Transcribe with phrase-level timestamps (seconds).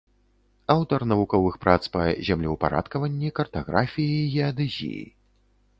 [0.75, 2.01] Аўтар навуковых прац па
[2.31, 5.03] землеўпарадкаванні, картаграфіі і геадэзіі.